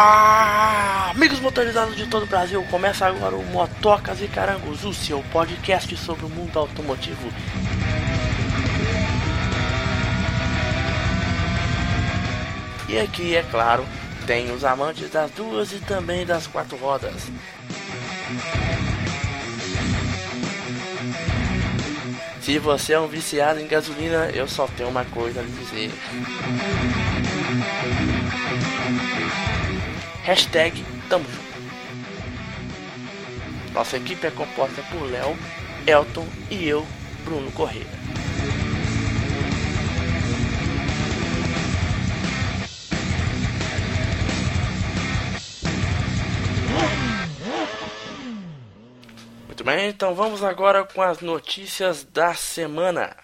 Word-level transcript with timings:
Ah, 0.00 1.10
amigos 1.10 1.40
motorizados 1.40 1.96
de 1.96 2.06
todo 2.06 2.22
o 2.22 2.26
Brasil, 2.26 2.64
começa 2.70 3.04
agora 3.04 3.34
o 3.34 3.44
Motocas 3.46 4.22
e 4.22 4.28
Carangos, 4.28 4.84
o 4.84 4.94
seu 4.94 5.24
podcast 5.32 5.96
sobre 5.96 6.24
o 6.24 6.28
mundo 6.28 6.56
automotivo. 6.56 7.28
E 12.88 12.96
aqui, 12.96 13.34
é 13.34 13.42
claro, 13.42 13.84
tem 14.24 14.52
os 14.52 14.64
amantes 14.64 15.10
das 15.10 15.32
duas 15.32 15.72
e 15.72 15.80
também 15.80 16.24
das 16.24 16.46
quatro 16.46 16.76
rodas. 16.76 17.28
Se 22.40 22.56
você 22.60 22.92
é 22.92 23.00
um 23.00 23.08
viciado 23.08 23.58
em 23.58 23.66
gasolina, 23.66 24.30
eu 24.32 24.46
só 24.46 24.68
tenho 24.68 24.90
uma 24.90 25.04
coisa 25.06 25.40
a 25.40 25.42
lhe 25.42 25.50
dizer. 25.50 25.90
Hashtag 30.28 30.84
Tamo 31.08 31.24
Junto. 31.24 31.48
Nossa 33.72 33.96
equipe 33.96 34.26
é 34.26 34.30
composta 34.30 34.82
por 34.90 35.10
Léo, 35.10 35.34
Elton 35.86 36.26
e 36.50 36.68
eu, 36.68 36.86
Bruno 37.24 37.50
Correia. 37.52 37.86
Muito 49.46 49.64
bem, 49.64 49.88
então 49.88 50.14
vamos 50.14 50.44
agora 50.44 50.84
com 50.84 51.00
as 51.00 51.20
notícias 51.20 52.04
da 52.04 52.34
semana. 52.34 53.16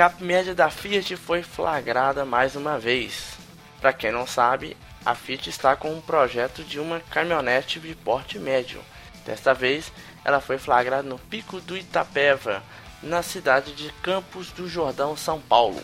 Picape 0.00 0.24
média 0.24 0.54
da 0.54 0.70
Fiat 0.70 1.14
foi 1.14 1.42
flagrada 1.42 2.24
mais 2.24 2.56
uma 2.56 2.78
vez. 2.78 3.36
Para 3.82 3.92
quem 3.92 4.10
não 4.10 4.26
sabe, 4.26 4.74
a 5.04 5.14
Fiat 5.14 5.50
está 5.50 5.76
com 5.76 5.92
um 5.92 6.00
projeto 6.00 6.64
de 6.64 6.80
uma 6.80 7.00
caminhonete 7.00 7.78
de 7.78 7.94
porte 7.94 8.38
médio. 8.38 8.80
Desta 9.26 9.52
vez, 9.52 9.92
ela 10.24 10.40
foi 10.40 10.56
flagrada 10.56 11.02
no 11.02 11.18
Pico 11.18 11.60
do 11.60 11.76
Itapeva, 11.76 12.62
na 13.02 13.22
cidade 13.22 13.74
de 13.74 13.92
Campos 14.02 14.50
do 14.52 14.66
Jordão, 14.66 15.14
São 15.18 15.38
Paulo. 15.38 15.82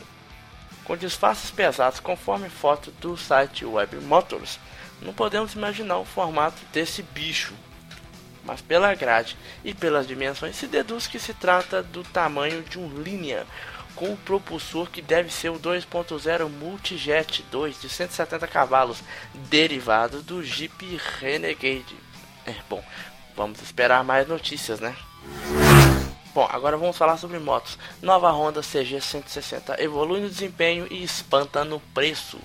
Com 0.84 0.96
disfarces 0.96 1.50
pesados 1.50 2.00
conforme 2.00 2.48
foto 2.48 2.90
do 2.92 3.18
site 3.18 3.66
Web 3.66 3.96
Motors, 3.96 4.58
não 5.02 5.12
podemos 5.12 5.52
imaginar 5.52 5.98
o 5.98 6.06
formato 6.06 6.62
desse 6.72 7.02
bicho. 7.02 7.52
Mas 8.46 8.62
pela 8.62 8.94
grade 8.94 9.36
e 9.62 9.74
pelas 9.74 10.06
dimensões 10.06 10.56
se 10.56 10.66
deduz 10.66 11.06
que 11.06 11.18
se 11.18 11.34
trata 11.34 11.82
do 11.82 12.02
tamanho 12.02 12.62
de 12.62 12.78
um 12.78 12.88
Linea, 13.02 13.44
com 13.96 14.12
o 14.12 14.16
propulsor 14.16 14.90
que 14.90 15.00
deve 15.00 15.32
ser 15.32 15.48
o 15.48 15.58
2.0 15.58 16.48
Multijet 16.48 17.42
2 17.50 17.80
de 17.80 17.88
170 17.88 18.46
cavalos, 18.46 19.02
derivado 19.34 20.22
do 20.22 20.42
Jeep 20.44 21.00
Renegade. 21.18 21.96
É, 22.46 22.54
bom, 22.68 22.84
vamos 23.34 23.60
esperar 23.62 24.04
mais 24.04 24.28
notícias, 24.28 24.78
né? 24.78 24.94
Bom, 26.34 26.46
agora 26.52 26.76
vamos 26.76 26.98
falar 26.98 27.16
sobre 27.16 27.38
motos. 27.38 27.78
Nova 28.02 28.30
Honda 28.30 28.60
CG 28.60 29.00
160 29.00 29.82
evolui 29.82 30.20
no 30.20 30.28
desempenho 30.28 30.86
e 30.90 31.02
espanta 31.02 31.64
no 31.64 31.80
preço. 31.80 32.38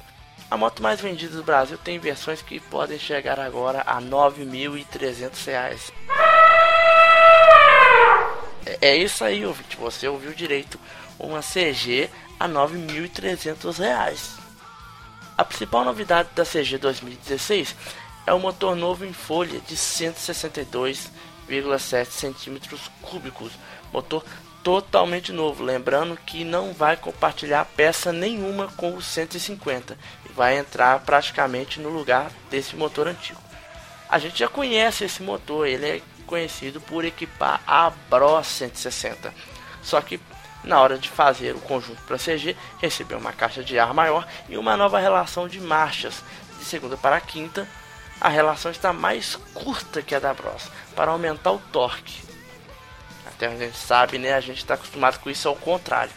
A 0.49 0.55
moto 0.55 0.81
mais 0.81 1.01
vendida 1.01 1.35
do 1.35 1.43
Brasil 1.43 1.77
tem 1.77 1.99
versões 1.99 2.41
que 2.41 2.59
podem 2.59 2.97
chegar 2.97 3.39
agora 3.39 3.83
a 3.85 3.99
R$ 3.99 4.05
9.300. 4.05 5.91
É, 8.65 8.89
é 8.89 8.95
isso 8.95 9.23
aí, 9.23 9.45
ouvinte. 9.45 9.75
Você 9.77 10.07
ouviu 10.07 10.33
direito 10.33 10.79
uma 11.25 11.41
CG 11.41 12.09
a 12.39 12.47
R$ 12.47 12.53
9.300. 12.53 14.39
A 15.37 15.45
principal 15.45 15.85
novidade 15.85 16.29
da 16.35 16.45
CG 16.45 16.77
2016 16.77 17.75
é 18.27 18.33
o 18.33 18.39
motor 18.39 18.75
novo 18.75 19.05
em 19.05 19.13
folha 19.13 19.59
de 19.61 19.75
162,7 19.75 22.05
centímetros 22.05 22.91
cúbicos, 23.01 23.53
motor 23.91 24.23
totalmente 24.63 25.31
novo, 25.31 25.63
lembrando 25.63 26.17
que 26.17 26.43
não 26.43 26.73
vai 26.73 26.95
compartilhar 26.95 27.65
peça 27.65 28.13
nenhuma 28.13 28.67
com 28.77 28.95
o 28.95 29.01
150 29.01 29.97
e 30.29 30.33
vai 30.33 30.55
entrar 30.57 30.99
praticamente 30.99 31.79
no 31.79 31.89
lugar 31.89 32.31
desse 32.49 32.75
motor 32.75 33.07
antigo. 33.07 33.41
A 34.07 34.19
gente 34.19 34.37
já 34.39 34.47
conhece 34.47 35.05
esse 35.05 35.23
motor, 35.23 35.67
ele 35.67 35.87
é 35.87 36.01
conhecido 36.27 36.79
por 36.79 37.03
equipar 37.03 37.61
a 37.65 37.91
Bro 38.09 38.43
160, 38.43 39.33
só 39.81 39.99
que 40.01 40.19
na 40.63 40.79
hora 40.79 40.97
de 40.97 41.09
fazer 41.09 41.55
o 41.55 41.59
conjunto 41.59 42.01
para 42.03 42.17
CG, 42.17 42.55
recebeu 42.79 43.17
uma 43.17 43.33
caixa 43.33 43.63
de 43.63 43.79
ar 43.79 43.93
maior 43.93 44.27
e 44.47 44.57
uma 44.57 44.77
nova 44.77 44.99
relação 44.99 45.47
de 45.47 45.59
marchas. 45.59 46.23
De 46.59 46.65
segunda 46.65 46.95
para 46.95 47.19
quinta, 47.19 47.67
a 48.19 48.29
relação 48.29 48.69
está 48.71 48.93
mais 48.93 49.35
curta 49.53 50.01
que 50.01 50.13
a 50.13 50.19
da 50.19 50.33
Bros, 50.33 50.69
para 50.95 51.11
aumentar 51.11 51.51
o 51.51 51.59
torque. 51.71 52.21
Até 53.25 53.47
a 53.47 53.55
gente 53.55 53.77
sabe, 53.77 54.19
né? 54.19 54.33
A 54.33 54.41
gente 54.41 54.59
está 54.59 54.75
acostumado 54.75 55.19
com 55.19 55.29
isso 55.29 55.47
ao 55.47 55.55
contrário. 55.55 56.11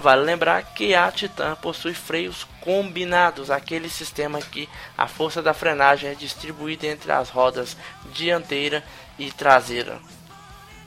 Vale 0.00 0.22
lembrar 0.22 0.62
que 0.62 0.94
a 0.94 1.10
Titan 1.10 1.56
possui 1.56 1.92
freios 1.92 2.46
combinados, 2.60 3.50
aquele 3.50 3.88
sistema 3.88 4.40
que 4.40 4.68
a 4.96 5.08
força 5.08 5.42
da 5.42 5.52
frenagem 5.52 6.08
é 6.08 6.14
distribuída 6.14 6.86
entre 6.86 7.10
as 7.10 7.28
rodas 7.28 7.76
dianteira 8.12 8.84
e 9.18 9.32
traseira. 9.32 9.98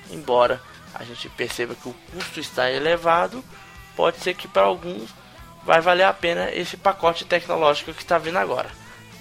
Embora 0.10 0.62
a 0.94 1.04
gente 1.04 1.30
perceba 1.30 1.76
que 1.76 1.88
o 1.88 1.96
custo 2.12 2.40
está 2.40 2.70
elevado, 2.70 3.44
pode 3.96 4.18
ser 4.20 4.34
que 4.36 4.48
para 4.48 4.64
alguns 4.64 5.09
vai 5.66 5.81
valer 5.81 6.04
a 6.04 6.14
pena 6.14 6.52
esse 6.52 6.78
pacote 6.78 7.26
tecnológico 7.26 7.94
que 7.94 8.02
está 8.02 8.18
vindo 8.18 8.38
agora. 8.38 8.70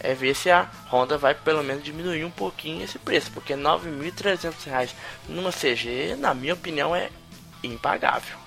É 0.00 0.14
ver 0.14 0.34
se 0.34 0.50
a 0.50 0.68
Honda 0.90 1.16
vai 1.16 1.34
pelo 1.34 1.62
menos 1.62 1.84
diminuir 1.84 2.24
um 2.24 2.30
pouquinho 2.30 2.84
esse 2.84 2.98
preço, 2.98 3.30
porque 3.30 3.54
R$ 3.54 3.60
9.300 3.60 4.90
numa 5.28 5.52
CG, 5.52 6.16
na 6.18 6.34
minha 6.34 6.54
opinião, 6.54 6.94
é 6.94 7.08
impagável. 7.62 8.41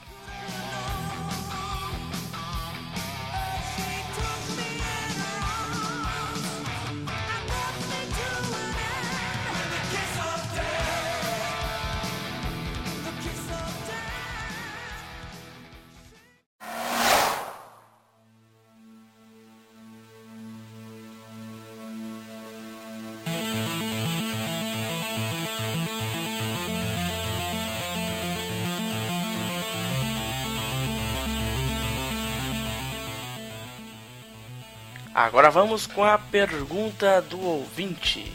Agora 35.25 35.49
vamos 35.49 35.87
com 35.87 36.03
a 36.03 36.19
pergunta 36.19 37.19
do 37.19 37.41
ouvinte. 37.41 38.31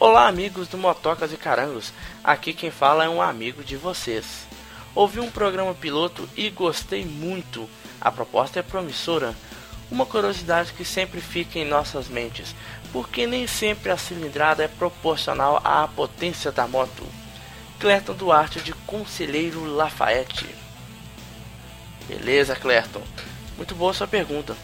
Olá, 0.00 0.26
amigos 0.26 0.66
do 0.66 0.78
Motocas 0.78 1.30
e 1.30 1.36
Carangos. 1.36 1.92
Aqui 2.24 2.54
quem 2.54 2.70
fala 2.70 3.04
é 3.04 3.08
um 3.08 3.20
amigo 3.20 3.62
de 3.62 3.76
vocês. 3.76 4.46
Ouvi 4.94 5.20
um 5.20 5.30
programa 5.30 5.74
piloto 5.74 6.26
e 6.34 6.48
gostei 6.48 7.04
muito. 7.04 7.68
A 8.00 8.10
proposta 8.10 8.58
é 8.58 8.62
promissora. 8.62 9.36
Uma 9.90 10.06
curiosidade 10.06 10.72
que 10.72 10.86
sempre 10.86 11.20
fica 11.20 11.58
em 11.58 11.66
nossas 11.66 12.08
mentes, 12.08 12.54
porque 12.90 13.26
nem 13.26 13.46
sempre 13.46 13.92
a 13.92 13.98
cilindrada 13.98 14.64
é 14.64 14.68
proporcional 14.68 15.60
à 15.62 15.86
potência 15.86 16.50
da 16.50 16.66
moto. 16.66 17.04
Clerton 17.78 18.14
Duarte 18.14 18.62
de 18.62 18.72
Conselheiro 18.72 19.66
Lafayette. 19.66 20.46
Beleza, 22.06 22.56
Clerton. 22.56 23.02
Muito 23.58 23.74
boa 23.74 23.92
sua 23.92 24.06
pergunta. 24.06 24.56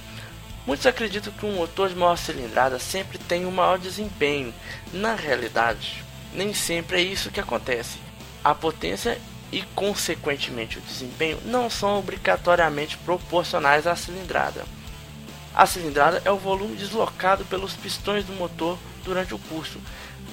Muitos 0.67 0.87
acreditam 0.87 1.33
que 1.33 1.45
um 1.45 1.57
motor 1.57 1.91
de 1.91 1.95
maior 1.95 2.17
cilindrada 2.17 2.79
sempre 2.79 3.19
tem 3.19 3.45
um 3.45 3.51
maior 3.51 3.79
desempenho. 3.79 4.53
Na 4.93 5.15
realidade, 5.15 6.03
nem 6.33 6.55
sempre 6.55 6.99
é 6.99 7.03
isso 7.03 7.31
que 7.31 7.41
acontece. 7.41 7.99
A 8.43 8.55
potência 8.55 9.19
e, 9.53 9.63
consequentemente, 9.75 10.79
o 10.79 10.83
desempenho 10.83 11.39
não 11.45 11.69
são 11.69 11.99
obrigatoriamente 11.99 12.97
proporcionais 12.99 13.87
à 13.87 13.95
cilindrada. 13.95 14.65
A 15.55 15.67
cilindrada 15.67 16.21
é 16.25 16.31
o 16.31 16.39
volume 16.39 16.77
deslocado 16.77 17.45
pelos 17.45 17.75
pistões 17.75 18.25
do 18.25 18.33
motor 18.33 18.79
durante 19.05 19.35
o 19.35 19.39
curso, 19.39 19.79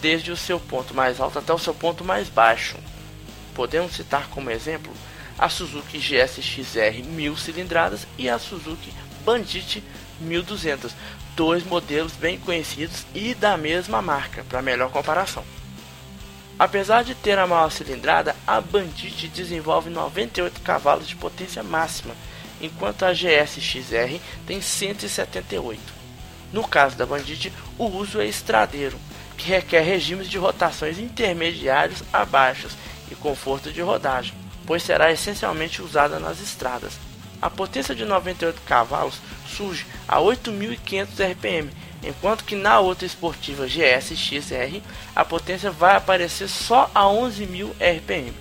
desde 0.02 0.32
o 0.32 0.38
seu 0.38 0.60
ponto 0.60 0.96
mais 0.96 1.20
alto 1.20 1.38
até 1.38 1.54
o 1.54 1.60
seu 1.60 1.74
ponto 1.74 2.04
mais 2.04 2.30
baixo. 2.30 2.78
Podemos 3.54 3.94
citar 3.94 4.28
como 4.30 4.50
exemplo 4.50 4.92
a 5.38 5.50
Suzuki 5.50 6.00
GSX-R 6.00 7.04
1000 7.04 7.38
cilindradas 7.38 8.08
e 8.18 8.30
a 8.30 8.40
Suzuki 8.40 8.94
Bandit 9.24 9.84
1200. 10.22 10.94
dois 11.36 11.64
modelos 11.64 12.14
bem 12.14 12.38
conhecidos 12.38 13.06
e 13.16 13.34
da 13.34 13.58
mesma 13.58 14.02
marca, 14.02 14.44
para 14.50 14.62
melhor 14.62 14.92
comparação. 14.92 15.44
Apesar 16.60 17.04
de 17.04 17.16
ter 17.16 17.40
a 17.40 17.48
maior 17.48 17.72
cilindrada, 17.72 18.36
a 18.46 18.62
Bandit 18.62 19.28
desenvolve 19.30 19.90
98 19.90 20.62
cavalos 20.62 21.08
de 21.08 21.16
potência 21.16 21.64
máxima, 21.64 22.14
enquanto 22.62 23.04
a 23.04 23.14
GS 23.14 23.60
XR 23.60 24.20
tem 24.46 24.62
178. 24.62 25.82
No 26.54 26.68
caso 26.68 26.96
da 26.96 27.06
Bandit, 27.06 27.52
o 27.78 27.86
uso 27.86 28.22
é 28.22 28.28
estradeiro, 28.28 29.00
que 29.38 29.50
requer 29.50 29.82
regimes 29.82 30.30
de 30.30 30.38
rotações 30.38 31.00
intermediários 31.00 32.04
a 32.14 32.24
baixos 32.26 32.74
e 33.10 33.16
conforto 33.16 33.72
de 33.72 33.82
rodagem, 33.82 34.34
pois 34.68 34.84
será 34.84 35.12
essencialmente 35.12 35.82
usada 35.82 36.20
nas 36.20 36.40
estradas. 36.40 36.94
A 37.42 37.50
potência 37.50 37.96
de 37.96 38.06
98 38.06 38.62
cavalos 38.62 39.20
surge 39.48 39.86
a 40.08 40.20
8.500 40.20 41.32
RPM, 41.32 41.72
enquanto 42.04 42.44
que 42.44 42.56
na 42.56 42.80
outra 42.80 43.06
esportiva 43.06 43.66
GS 43.66 44.16
XR 44.16 44.82
a 45.16 45.26
potência 45.26 45.72
vai 45.72 45.96
aparecer 45.96 46.48
só 46.48 46.90
a 46.94 47.04
11.000 47.04 47.72
RPM. 47.80 48.34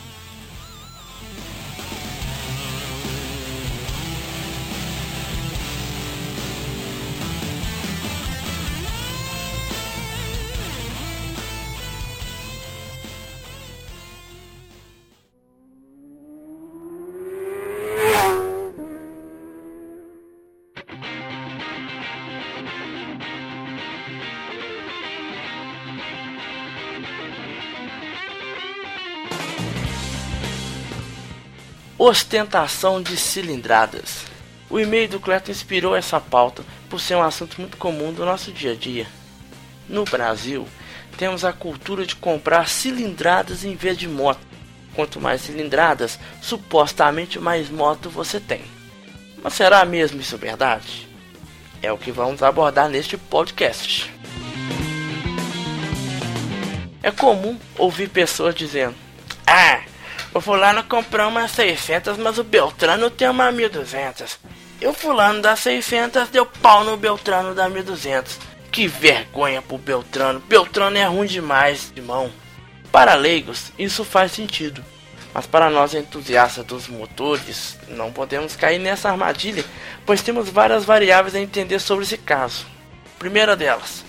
Ostentação 32.01 33.03
de 33.03 33.17
cilindradas. 33.17 34.25
O 34.71 34.79
e-mail 34.79 35.09
do 35.09 35.19
Cleto 35.19 35.51
inspirou 35.51 35.97
essa 35.97 36.21
pauta 36.21 36.63
por 36.89 37.01
ser 37.01 37.17
um 37.17 37.23
assunto 37.23 37.61
muito 37.61 37.77
comum 37.77 38.13
do 38.13 38.25
nosso 38.25 38.53
dia 38.53 38.71
a 38.71 38.75
dia. 38.77 39.09
No 39.89 40.05
Brasil, 40.05 40.69
temos 41.17 41.45
a 41.45 41.53
cultura 41.53 42.07
de 42.07 42.15
comprar 42.15 42.69
cilindradas 42.69 43.65
em 43.65 43.75
vez 43.75 43.99
de 43.99 44.07
moto. 44.07 44.39
Quanto 44.95 45.21
mais 45.21 45.41
cilindradas, 45.41 46.21
supostamente 46.41 47.41
mais 47.41 47.69
moto 47.69 48.09
você 48.09 48.39
tem. 48.39 48.63
Mas 49.43 49.55
será 49.55 49.85
mesmo 49.85 50.21
isso 50.21 50.39
verdade? 50.39 51.09
É 51.83 51.91
o 51.91 51.99
que 51.99 52.13
vamos 52.13 52.45
abordar 52.45 52.89
neste 52.89 53.17
podcast. 53.17 54.09
É 57.03 57.11
comum 57.11 57.59
ouvir 57.77 58.09
pessoas 58.09 58.55
dizendo: 58.55 58.95
Ah, 59.45 59.83
o 60.35 60.41
fulano 60.41 60.85
comprou 60.85 61.29
uma 61.29 61.49
600, 61.49 62.19
mas 62.19 62.39
o 62.39 62.45
Beltrano 62.45 63.11
tem 63.11 63.29
uma 63.29 63.51
1200. 63.51 64.39
E 64.81 64.87
o 64.87 64.93
fulano 64.93 65.41
da 65.41 65.57
600 65.57 66.29
deu 66.29 66.45
pau 66.45 66.85
no 66.85 66.97
Beltrano 66.97 67.55
da 67.55 67.69
1200. 67.69 68.39
Que 68.71 68.87
vergonha 68.87 69.63
pro 69.63 69.79
Beltrano. 69.79 70.39
Beltrano 70.41 70.99
é 70.99 71.05
ruim 71.05 71.27
demais, 71.27 71.93
irmão. 71.97 72.31
Para 72.93 73.15
leigos, 73.15 73.73
isso 73.79 74.05
faz 74.05 74.33
sentido. 74.33 74.85
Mas 75.33 75.47
para 75.47 75.71
nós 75.71 75.95
entusiastas 75.95 76.65
dos 76.65 76.89
motores, 76.89 77.79
não 77.89 78.13
podemos 78.13 78.55
cair 78.55 78.79
nessa 78.79 79.11
armadilha, 79.11 79.65
pois 80.05 80.23
temos 80.23 80.49
várias 80.49 80.85
variáveis 80.85 81.35
a 81.35 81.41
entender 81.41 81.79
sobre 81.79 82.05
esse 82.05 82.19
caso. 82.19 82.67
Primeira 83.19 83.57
delas, 83.57 84.05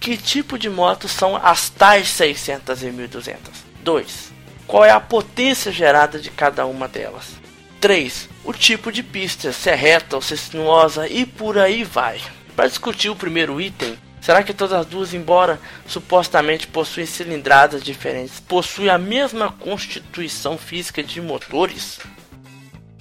que 0.00 0.16
tipo 0.16 0.58
de 0.58 0.68
moto 0.68 1.06
são 1.06 1.36
as 1.36 1.70
tais 1.70 2.08
600 2.08 2.82
e 2.82 2.90
1200? 2.90 3.50
2 3.82 4.29
qual 4.70 4.84
é 4.84 4.90
a 4.90 5.00
potência 5.00 5.72
gerada 5.72 6.20
de 6.20 6.30
cada 6.30 6.64
uma 6.64 6.86
delas. 6.86 7.32
3. 7.80 8.28
O 8.44 8.52
tipo 8.52 8.92
de 8.92 9.02
pista, 9.02 9.52
se 9.52 9.68
é 9.68 9.74
reta 9.74 10.14
ou 10.14 10.22
se 10.22 10.34
é 10.34 10.36
sinuosa 10.36 11.08
e 11.08 11.26
por 11.26 11.58
aí 11.58 11.82
vai. 11.82 12.20
Para 12.54 12.68
discutir 12.68 13.10
o 13.10 13.16
primeiro 13.16 13.60
item, 13.60 13.98
será 14.20 14.44
que 14.44 14.54
todas 14.54 14.78
as 14.78 14.86
duas, 14.86 15.12
embora 15.12 15.58
supostamente 15.88 16.68
possuem 16.68 17.04
cilindradas 17.04 17.82
diferentes, 17.82 18.38
possuem 18.38 18.90
a 18.90 18.96
mesma 18.96 19.50
constituição 19.50 20.56
física 20.56 21.02
de 21.02 21.20
motores? 21.20 21.98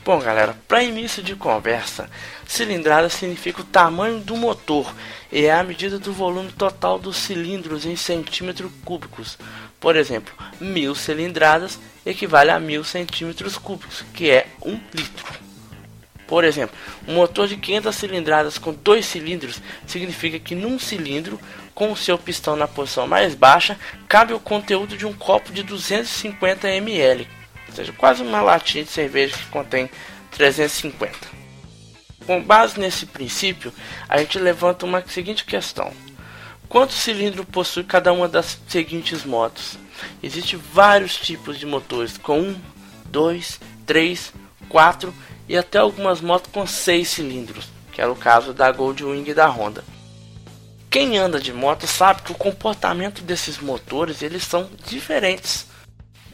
Bom, 0.04 0.18
galera, 0.20 0.58
para 0.66 0.82
início 0.82 1.22
de 1.22 1.36
conversa, 1.36 2.10
cilindrada 2.48 3.10
significa 3.10 3.62
o 3.62 3.66
tamanho 3.66 4.22
do 4.22 4.36
motor 4.38 4.96
e 5.30 5.46
é 5.46 5.52
a 5.52 5.64
medida 5.64 6.00
do 6.00 6.14
volume 6.14 6.52
total 6.54 6.98
dos 6.98 7.18
cilindros 7.18 7.86
em 7.86 7.98
centímetros 7.98 8.72
cúbicos. 8.86 9.38
Por 9.78 9.98
exemplo, 9.98 10.34
mil 10.60 10.96
cilindradas 10.96 11.78
equivale 12.06 12.50
a 12.50 12.60
mil 12.60 12.84
centímetros 12.84 13.58
cúbicos, 13.58 14.04
que 14.14 14.32
é 14.32 14.48
um 14.66 14.80
litro. 14.94 15.26
Por 16.26 16.46
exemplo, 16.46 16.78
um 17.06 17.16
motor 17.16 17.48
de 17.48 17.58
500 17.58 17.96
cilindradas 17.96 18.58
com 18.58 18.74
dois 18.74 19.06
cilindros 19.06 19.62
significa 19.86 20.40
que 20.40 20.56
num 20.56 20.80
cilindro, 20.80 21.38
com 21.76 21.92
o 21.92 21.98
seu 21.98 22.18
pistão 22.18 22.56
na 22.56 22.68
posição 22.68 23.06
mais 23.06 23.36
baixa, 23.36 23.78
cabe 24.08 24.34
o 24.34 24.40
conteúdo 24.40 24.96
de 24.96 25.06
um 25.06 25.14
copo 25.14 25.52
de 25.52 25.62
250 25.62 26.70
ml, 26.70 27.28
ou 27.70 27.76
seja, 27.76 27.94
quase 27.94 28.22
uma 28.22 28.42
latinha 28.42 28.84
de 28.84 28.92
cerveja 28.92 29.38
que 29.38 29.46
contém 29.46 29.90
350. 30.32 31.18
Com 32.26 32.44
base 32.44 32.80
nesse 32.80 33.06
princípio, 33.06 33.74
a 34.08 34.20
gente 34.20 34.38
levanta 34.38 34.86
uma 34.86 35.04
seguinte 35.08 35.46
questão: 35.46 35.92
Quantos 36.68 36.98
cilindros 36.98 37.46
possui 37.46 37.84
cada 37.84 38.14
uma 38.14 38.28
das 38.28 38.60
seguintes 38.68 39.24
motos? 39.24 39.78
Existem 40.22 40.60
vários 40.72 41.16
tipos 41.16 41.58
de 41.58 41.66
motores 41.66 42.18
com 42.18 42.40
1, 42.40 42.62
2, 43.06 43.60
3, 43.86 44.34
4 44.70 45.14
e 45.48 45.58
até 45.58 45.80
algumas 45.80 46.22
motos 46.22 46.52
com 46.52 46.68
6 46.68 47.08
cilindros, 47.08 47.66
que 47.92 48.00
era 48.00 48.12
o 48.12 48.16
caso 48.16 48.54
da 48.54 48.72
Goldwing 48.72 49.24
e 49.28 49.34
da 49.34 49.48
Honda. 49.50 49.84
Quem 50.90 51.18
anda 51.18 51.40
de 51.40 51.54
moto 51.54 51.86
sabe 51.86 52.24
que 52.24 52.32
o 52.32 52.36
comportamento 52.36 53.22
desses 53.22 53.60
motores 53.60 54.22
eles 54.22 54.44
são 54.44 54.70
diferentes. 54.88 55.69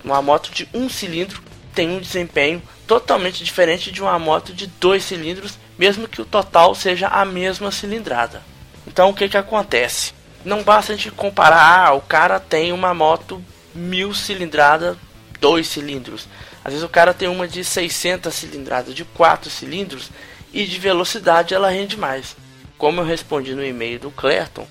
Uma 0.05 0.21
moto 0.21 0.51
de 0.51 0.69
um 0.73 0.87
cilindro 0.87 1.43
tem 1.73 1.89
um 1.89 1.99
desempenho 1.99 2.61
totalmente 2.87 3.43
diferente 3.43 3.91
de 3.91 4.01
uma 4.01 4.17
moto 4.17 4.53
de 4.53 4.67
dois 4.67 5.03
cilindros, 5.03 5.57
mesmo 5.77 6.07
que 6.07 6.21
o 6.21 6.25
total 6.25 6.73
seja 6.73 7.07
a 7.09 7.25
mesma 7.25 7.71
cilindrada. 7.71 8.41
Então 8.87 9.09
o 9.09 9.13
que, 9.13 9.27
que 9.27 9.35
acontece? 9.35 10.13
não 10.45 10.61
basta 10.61 10.93
a 10.93 10.95
gente 10.95 11.11
comparar, 11.11 11.87
ah, 11.87 11.93
o 11.93 12.01
cara 12.01 12.39
tem 12.39 12.71
uma 12.71 12.93
moto 12.93 13.43
mil 13.73 14.13
cilindrada, 14.13 14.95
dois 15.41 15.67
cilindros. 15.67 16.27
Às 16.63 16.73
vezes 16.73 16.85
o 16.85 16.89
cara 16.89 17.13
tem 17.13 17.27
uma 17.27 17.47
de 17.47 17.63
600 17.63 18.33
cilindradas, 18.33 18.93
de 18.93 19.03
quatro 19.03 19.49
cilindros, 19.49 20.11
e 20.53 20.65
de 20.65 20.79
velocidade 20.79 21.53
ela 21.53 21.69
rende 21.69 21.97
mais. 21.97 22.37
Como 22.77 23.01
eu 23.01 23.05
respondi 23.05 23.53
no 23.53 23.65
e-mail 23.65 23.99
do 23.99 24.11
Clerton, 24.11 24.67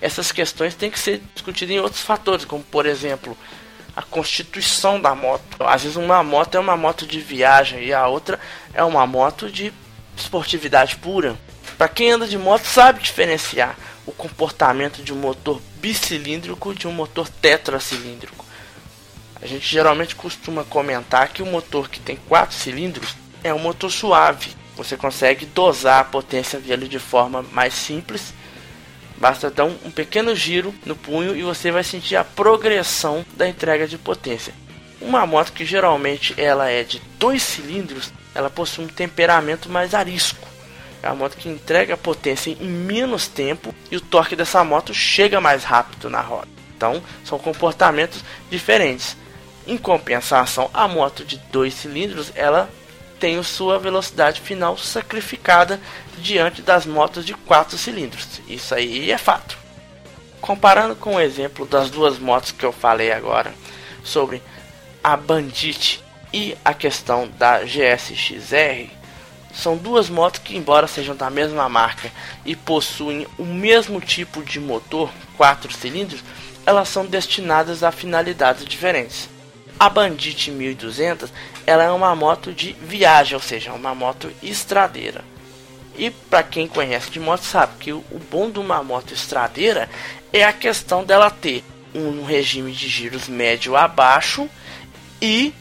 essas 0.00 0.32
questões 0.32 0.74
têm 0.74 0.90
que 0.90 0.98
ser 0.98 1.20
discutidas 1.34 1.76
em 1.76 1.80
outros 1.80 2.02
fatores, 2.02 2.44
como 2.44 2.62
por 2.64 2.86
exemplo 2.86 3.36
a 3.98 4.02
constituição 4.02 5.00
da 5.00 5.12
moto. 5.12 5.42
Às 5.58 5.82
vezes 5.82 5.96
uma 5.96 6.22
moto 6.22 6.54
é 6.54 6.60
uma 6.60 6.76
moto 6.76 7.04
de 7.04 7.18
viagem 7.20 7.82
e 7.82 7.92
a 7.92 8.06
outra 8.06 8.38
é 8.72 8.84
uma 8.84 9.04
moto 9.08 9.50
de 9.50 9.72
esportividade 10.16 10.94
pura. 10.94 11.36
Para 11.76 11.88
quem 11.88 12.12
anda 12.12 12.24
de 12.24 12.38
moto 12.38 12.64
sabe 12.64 13.02
diferenciar 13.02 13.76
o 14.06 14.12
comportamento 14.12 15.02
de 15.02 15.12
um 15.12 15.16
motor 15.16 15.60
bicilíndrico 15.80 16.72
de 16.72 16.86
um 16.86 16.92
motor 16.92 17.28
tetracilíndrico. 17.28 18.46
A 19.42 19.46
gente 19.46 19.66
geralmente 19.66 20.14
costuma 20.14 20.62
comentar 20.62 21.30
que 21.30 21.42
o 21.42 21.46
motor 21.46 21.88
que 21.88 21.98
tem 21.98 22.14
quatro 22.28 22.54
cilindros 22.54 23.16
é 23.42 23.52
um 23.52 23.58
motor 23.58 23.90
suave. 23.90 24.54
Você 24.76 24.96
consegue 24.96 25.44
dosar 25.44 26.02
a 26.02 26.04
potência 26.04 26.60
dele 26.60 26.86
de 26.86 27.00
forma 27.00 27.42
mais 27.50 27.74
simples 27.74 28.32
Basta 29.18 29.50
dar 29.50 29.64
um, 29.64 29.90
pequeno 29.90 30.34
giro 30.34 30.72
no 30.86 30.94
punho 30.94 31.34
e 31.36 31.42
você 31.42 31.72
vai 31.72 31.82
sentir 31.82 32.14
a 32.14 32.24
progressão 32.24 33.24
da 33.34 33.48
entrega 33.48 33.86
de 33.86 33.98
potência. 33.98 34.54
Uma 35.00 35.26
moto 35.26 35.52
que 35.52 35.64
geralmente 35.64 36.34
ela 36.40 36.70
é 36.70 36.84
de 36.84 37.00
dois 37.18 37.42
cilindros, 37.42 38.12
ela 38.34 38.48
possui 38.48 38.84
um 38.84 38.88
temperamento 38.88 39.68
mais 39.68 39.92
arisco. 39.92 40.46
É 41.02 41.08
uma 41.08 41.16
moto 41.16 41.36
que 41.36 41.48
entrega 41.48 41.96
potência 41.96 42.50
em 42.50 42.66
menos 42.66 43.26
tempo 43.26 43.74
e 43.90 43.96
o 43.96 44.00
torque 44.00 44.36
dessa 44.36 44.62
moto 44.62 44.94
chega 44.94 45.40
mais 45.40 45.64
rápido 45.64 46.08
na 46.08 46.20
roda. 46.20 46.48
Então, 46.76 47.02
são 47.24 47.38
comportamentos 47.38 48.24
diferentes. 48.48 49.16
Em 49.66 49.76
compensação, 49.76 50.70
a 50.72 50.86
moto 50.86 51.24
de 51.24 51.38
dois 51.52 51.74
cilindros, 51.74 52.32
ela 52.34 52.70
tem 53.18 53.42
sua 53.42 53.78
velocidade 53.78 54.40
final 54.40 54.76
sacrificada 54.76 55.80
diante 56.18 56.62
das 56.62 56.86
motos 56.86 57.24
de 57.24 57.34
quatro 57.34 57.76
cilindros. 57.76 58.40
Isso 58.48 58.74
aí 58.74 59.10
é 59.10 59.18
fato. 59.18 59.58
Comparando 60.40 60.94
com 60.94 61.16
o 61.16 61.20
exemplo 61.20 61.66
das 61.66 61.90
duas 61.90 62.18
motos 62.18 62.52
que 62.52 62.64
eu 62.64 62.72
falei 62.72 63.12
agora 63.12 63.52
sobre 64.04 64.42
a 65.02 65.16
Bandit 65.16 66.02
e 66.32 66.56
a 66.64 66.72
questão 66.72 67.28
da 67.38 67.64
GSX-R, 67.64 68.90
são 69.52 69.76
duas 69.76 70.08
motos 70.08 70.40
que, 70.40 70.56
embora 70.56 70.86
sejam 70.86 71.16
da 71.16 71.28
mesma 71.30 71.68
marca 71.68 72.12
e 72.44 72.54
possuem 72.54 73.26
o 73.36 73.44
mesmo 73.44 74.00
tipo 74.00 74.42
de 74.42 74.60
motor, 74.60 75.10
quatro 75.36 75.72
cilindros, 75.72 76.22
elas 76.64 76.88
são 76.88 77.04
destinadas 77.04 77.82
a 77.82 77.90
finalidades 77.90 78.64
diferentes. 78.64 79.28
A 79.78 79.88
Bandit 79.88 80.50
1200 80.50 81.32
ela 81.64 81.84
é 81.84 81.90
uma 81.90 82.14
moto 82.16 82.52
de 82.52 82.72
viagem, 82.72 83.34
ou 83.34 83.40
seja, 83.40 83.72
uma 83.72 83.94
moto 83.94 84.28
estradeira. 84.42 85.24
E 85.96 86.10
para 86.10 86.42
quem 86.42 86.66
conhece 86.66 87.10
de 87.10 87.20
moto 87.20 87.42
sabe 87.42 87.74
que 87.78 87.92
o, 87.92 88.02
bom 88.30 88.50
de 88.50 88.58
uma 88.58 88.82
moto 88.82 89.14
estradeira 89.14 89.88
é 90.32 90.44
a 90.44 90.52
questão 90.52 91.04
dela 91.04 91.30
ter 91.30 91.64
um 91.94 92.24
regime 92.24 92.72
de 92.72 92.88
giros 92.88 93.28
médio 93.28 93.76
a 93.76 93.86
baixo 93.86 94.48
e 95.22 95.52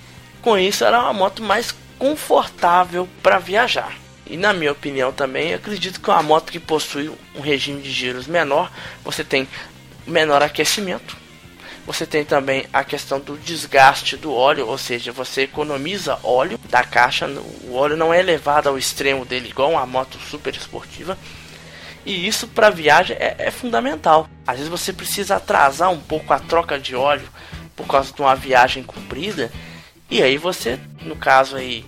com 0.41 0.57
isso 0.57 0.83
ela 0.83 0.97
é 0.97 1.01
uma 1.01 1.13
moto 1.13 1.43
mais 1.43 1.74
confortável 2.00 3.07
para 3.21 3.39
viajar. 3.39 3.95
E 4.25 4.36
na 4.36 4.51
minha 4.51 4.71
opinião 4.71 5.12
também, 5.12 5.53
acredito 5.53 6.01
que 6.01 6.09
uma 6.09 6.24
moto 6.24 6.51
que 6.51 6.59
possui 6.59 7.12
um 7.36 7.39
regime 7.39 7.81
de 7.81 7.91
giros 7.91 8.27
menor, 8.27 8.71
você 9.03 9.24
tem 9.24 9.47
menor 10.05 10.41
aquecimento, 10.41 11.17
você 11.88 12.06
tem 12.06 12.25
também 12.25 12.65
a 12.74 12.84
questão 12.84 13.17
do 13.17 13.38
desgaste 13.38 14.17
do 14.17 14.34
óleo, 14.34 14.67
ou 14.67 14.77
seja, 14.77 15.13
você 15.13 15.44
economiza 15.44 16.20
óleo 16.22 16.60
da 16.70 16.84
caixa, 16.84 17.25
o 17.63 17.75
óleo 17.75 17.96
não 17.96 18.13
é 18.13 18.20
elevado 18.20 18.67
ao 18.67 18.77
extremo 18.77 19.24
dele 19.24 19.48
igual 19.48 19.72
uma 19.72 19.86
moto 19.86 20.20
super 20.20 20.53
esportiva. 20.53 21.17
E 22.06 22.27
isso 22.27 22.46
para 22.46 22.70
viagem 22.70 23.15
é, 23.17 23.38
é 23.39 23.51
fundamental. 23.51 24.29
Às 24.46 24.58
vezes 24.58 24.70
você 24.70 24.91
precisa 24.91 25.38
atrasar 25.38 25.89
um 25.89 26.00
pouco 26.00 26.34
a 26.34 26.39
troca 26.39 26.77
de 26.77 26.94
óleo 26.94 27.29
por 27.74 27.88
causa 27.88 28.12
de 28.13 28.22
uma 28.22 28.36
viagem 28.36 28.84
comprida. 28.84 29.50
E 30.10 30.22
aí 30.22 30.38
você, 30.38 30.77
no 31.01 31.15
caso 31.15 31.56
aí, 31.56 31.86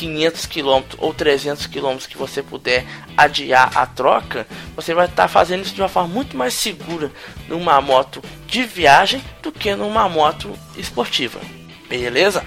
500 0.00 0.46
km 0.46 0.82
ou 0.96 1.12
300 1.12 1.66
km 1.66 1.98
que 2.08 2.16
você 2.16 2.42
puder 2.42 2.86
adiar 3.14 3.70
a 3.76 3.84
troca, 3.84 4.46
você 4.74 4.94
vai 4.94 5.04
estar 5.04 5.24
tá 5.24 5.28
fazendo 5.28 5.62
isso 5.62 5.74
de 5.74 5.82
uma 5.82 5.90
forma 5.90 6.08
muito 6.08 6.36
mais 6.38 6.54
segura 6.54 7.12
numa 7.46 7.78
moto 7.82 8.22
de 8.46 8.64
viagem 8.64 9.22
do 9.42 9.52
que 9.52 9.74
numa 9.74 10.08
moto 10.08 10.58
esportiva. 10.74 11.38
Beleza? 11.86 12.42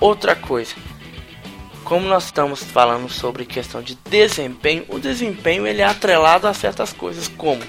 Outra 0.00 0.34
coisa, 0.34 0.74
como 1.84 2.08
nós 2.08 2.24
estamos 2.24 2.64
falando 2.64 3.08
sobre 3.08 3.44
questão 3.44 3.80
de 3.80 3.94
desempenho, 4.10 4.84
o 4.88 4.98
desempenho 4.98 5.64
ele 5.64 5.80
é 5.80 5.84
atrelado 5.84 6.48
a 6.48 6.54
certas 6.54 6.92
coisas 6.92 7.28
como 7.28 7.62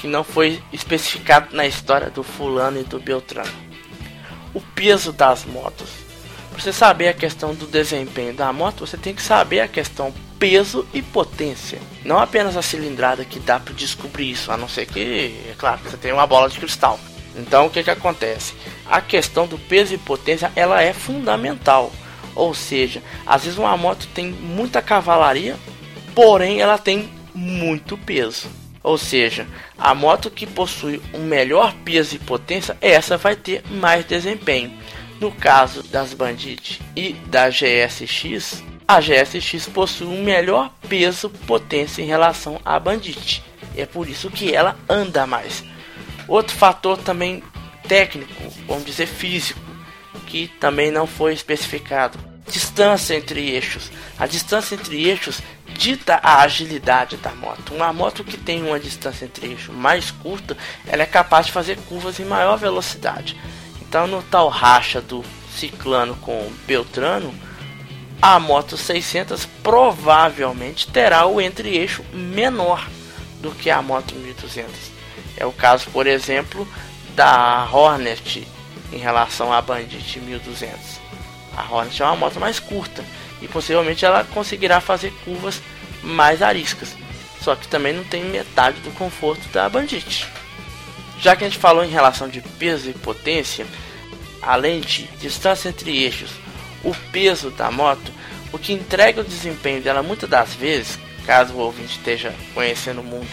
que 0.00 0.06
não 0.06 0.22
foi 0.22 0.62
especificado 0.72 1.56
na 1.56 1.66
história 1.66 2.08
do 2.08 2.22
fulano 2.22 2.80
e 2.80 2.84
do 2.84 3.00
Beltrano. 3.00 3.52
O 4.54 4.60
peso 4.60 5.12
das 5.12 5.44
motos 5.44 6.01
você 6.62 6.72
saber 6.72 7.08
a 7.08 7.12
questão 7.12 7.54
do 7.54 7.66
desempenho 7.66 8.32
da 8.32 8.52
moto, 8.52 8.86
você 8.86 8.96
tem 8.96 9.12
que 9.12 9.22
saber 9.22 9.60
a 9.60 9.68
questão 9.68 10.14
peso 10.38 10.86
e 10.94 11.02
potência. 11.02 11.78
Não 12.04 12.18
apenas 12.18 12.56
a 12.56 12.62
cilindrada 12.62 13.24
que 13.24 13.40
dá 13.40 13.58
para 13.58 13.74
descobrir 13.74 14.30
isso, 14.30 14.52
a 14.52 14.56
não 14.56 14.68
ser 14.68 14.86
que, 14.86 15.34
é 15.50 15.54
claro, 15.58 15.80
você 15.84 15.96
tem 15.96 16.12
uma 16.12 16.26
bola 16.26 16.48
de 16.48 16.58
cristal. 16.58 17.00
Então 17.34 17.66
o 17.66 17.70
que, 17.70 17.82
que 17.82 17.90
acontece? 17.90 18.54
A 18.86 19.00
questão 19.00 19.46
do 19.46 19.58
peso 19.58 19.94
e 19.94 19.98
potência 19.98 20.52
ela 20.54 20.80
é 20.80 20.92
fundamental. 20.92 21.90
Ou 22.34 22.54
seja, 22.54 23.02
às 23.26 23.44
vezes 23.44 23.58
uma 23.58 23.76
moto 23.76 24.06
tem 24.14 24.30
muita 24.30 24.80
cavalaria, 24.80 25.56
porém 26.14 26.60
ela 26.60 26.78
tem 26.78 27.10
muito 27.34 27.98
peso. 27.98 28.48
Ou 28.82 28.98
seja, 28.98 29.46
a 29.78 29.94
moto 29.94 30.30
que 30.30 30.46
possui 30.46 31.00
um 31.14 31.24
melhor 31.24 31.74
peso 31.84 32.16
e 32.16 32.18
potência, 32.18 32.76
essa 32.80 33.16
vai 33.16 33.36
ter 33.36 33.62
mais 33.70 34.04
desempenho. 34.04 34.81
No 35.22 35.30
caso 35.30 35.84
das 35.84 36.12
Bandit 36.14 36.82
e 36.96 37.12
da 37.12 37.48
GSX, 37.48 38.60
a 38.88 39.00
GSX 39.00 39.68
possui 39.68 40.08
um 40.08 40.24
melhor 40.24 40.74
peso 40.88 41.30
potência 41.30 42.02
em 42.02 42.06
relação 42.06 42.60
à 42.64 42.76
Bandit. 42.76 43.40
É 43.76 43.86
por 43.86 44.08
isso 44.08 44.28
que 44.28 44.52
ela 44.52 44.76
anda 44.88 45.24
mais. 45.24 45.62
Outro 46.26 46.56
fator 46.56 46.98
também 46.98 47.40
técnico, 47.86 48.32
vamos 48.66 48.84
dizer 48.84 49.06
físico, 49.06 49.60
que 50.26 50.48
também 50.58 50.90
não 50.90 51.06
foi 51.06 51.32
especificado. 51.32 52.18
Distância 52.50 53.14
entre 53.14 53.48
eixos. 53.48 53.92
A 54.18 54.26
distância 54.26 54.74
entre 54.74 55.04
eixos 55.04 55.40
dita 55.68 56.18
a 56.20 56.42
agilidade 56.42 57.16
da 57.18 57.30
moto. 57.30 57.72
Uma 57.72 57.92
moto 57.92 58.24
que 58.24 58.36
tem 58.36 58.60
uma 58.60 58.80
distância 58.80 59.24
entre 59.24 59.52
eixos 59.52 59.72
mais 59.72 60.10
curta, 60.10 60.56
ela 60.84 61.04
é 61.04 61.06
capaz 61.06 61.46
de 61.46 61.52
fazer 61.52 61.78
curvas 61.88 62.18
em 62.18 62.24
maior 62.24 62.56
velocidade. 62.58 63.36
Então 63.92 64.06
no 64.06 64.22
tal 64.22 64.48
racha 64.48 65.02
do 65.02 65.22
Ciclano 65.54 66.16
com 66.16 66.50
Beltrano, 66.66 67.30
a 68.22 68.40
moto 68.40 68.74
600 68.74 69.44
provavelmente 69.62 70.88
terá 70.88 71.26
o 71.26 71.38
entre-eixo 71.38 72.02
menor 72.10 72.88
do 73.42 73.50
que 73.50 73.68
a 73.68 73.82
moto 73.82 74.14
1200. 74.14 74.74
É 75.36 75.44
o 75.44 75.52
caso, 75.52 75.90
por 75.90 76.06
exemplo, 76.06 76.66
da 77.14 77.68
Hornet 77.70 78.48
em 78.90 78.96
relação 78.96 79.52
à 79.52 79.60
Bandit 79.60 80.20
1200. 80.20 80.98
A 81.54 81.70
Hornet 81.70 82.00
é 82.00 82.06
uma 82.06 82.16
moto 82.16 82.40
mais 82.40 82.58
curta 82.58 83.04
e 83.42 83.46
possivelmente 83.46 84.06
ela 84.06 84.24
conseguirá 84.24 84.80
fazer 84.80 85.12
curvas 85.22 85.60
mais 86.02 86.40
ariscas, 86.40 86.96
só 87.42 87.54
que 87.54 87.68
também 87.68 87.92
não 87.92 88.04
tem 88.04 88.24
metade 88.24 88.80
do 88.80 88.90
conforto 88.92 89.46
da 89.50 89.68
Bandit. 89.68 90.26
Já 91.20 91.36
que 91.36 91.44
a 91.44 91.48
gente 91.48 91.60
falou 91.60 91.84
em 91.84 91.90
relação 91.90 92.28
de 92.28 92.40
peso 92.40 92.90
e 92.90 92.94
potência, 92.94 93.64
além 94.42 94.80
de 94.80 95.04
distância 95.18 95.68
entre 95.68 96.02
eixos, 96.02 96.30
o 96.82 96.94
peso 97.12 97.50
da 97.50 97.70
moto, 97.70 98.12
o 98.52 98.58
que 98.58 98.72
entrega 98.72 99.20
o 99.20 99.24
desempenho 99.24 99.80
dela 99.80 100.02
muitas 100.02 100.28
das 100.28 100.54
vezes, 100.54 100.98
caso 101.24 101.54
o 101.54 101.58
ouvinte 101.58 101.96
esteja 101.96 102.34
conhecendo 102.52 103.00
o 103.00 103.04
mundo 103.04 103.30